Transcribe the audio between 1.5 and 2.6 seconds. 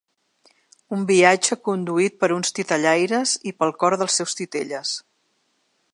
conduït per uns